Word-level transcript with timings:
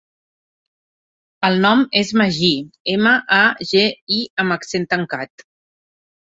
El 1.49 1.57
nom 1.65 1.83
és 2.01 2.13
Magí: 2.21 2.49
ema, 2.95 3.11
a, 3.41 3.43
ge, 3.73 3.85
i 4.17 4.19
amb 4.45 4.57
accent 4.57 4.91
tancat. 4.95 5.47